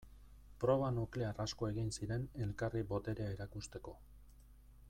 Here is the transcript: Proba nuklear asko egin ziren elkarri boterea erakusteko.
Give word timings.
Proba 0.63 0.87
nuklear 0.95 1.43
asko 1.45 1.69
egin 1.73 1.93
ziren 1.97 2.27
elkarri 2.47 2.85
boterea 2.95 3.33
erakusteko. 3.37 3.99